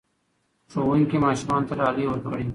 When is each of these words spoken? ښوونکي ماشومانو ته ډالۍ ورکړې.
ښوونکي 0.71 1.17
ماشومانو 1.25 1.67
ته 1.69 1.73
ډالۍ 1.79 2.05
ورکړې. 2.07 2.43